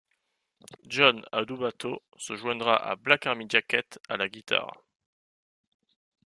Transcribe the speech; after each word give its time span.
John 0.93 1.21
Adubato 1.31 2.01
se 2.17 2.35
joindra 2.35 2.75
à 2.75 2.95
Black 2.95 3.27
Army 3.27 3.45
Jacket 3.47 3.99
à 4.09 4.17
la 4.17 4.27
guitare. 4.29 4.81